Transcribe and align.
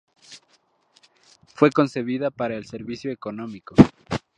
Fue 1.53 1.69
concebida 1.69 2.31
para 2.31 2.55
el 2.57 2.65
servicio 2.65 3.11
Económico. 3.11 3.75